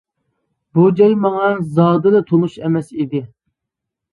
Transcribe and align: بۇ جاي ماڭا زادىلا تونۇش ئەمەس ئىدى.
بۇ 0.77 0.85
جاي 0.99 1.13
ماڭا 1.25 1.49
زادىلا 1.75 2.23
تونۇش 2.33 2.57
ئەمەس 2.65 2.91
ئىدى. 2.97 3.23